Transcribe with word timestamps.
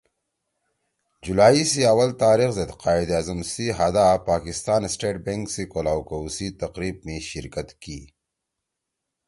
جولائی 1.23 1.63
سی 1.71 1.81
آول 1.91 2.11
تاریخ 2.23 2.49
زید 2.57 2.71
قائداعظم 2.83 3.39
سی 3.51 3.65
ہادا 3.77 4.05
پاکستان 4.29 4.81
سٹیٹ 4.93 5.15
بنک 5.25 5.43
سی 5.53 5.63
کھولاؤ 5.71 6.01
کؤ 6.07 6.25
سی 6.35 6.47
تقریب 6.61 6.95
می 7.05 7.17
شرکت 7.31 7.67
کی 7.81 7.99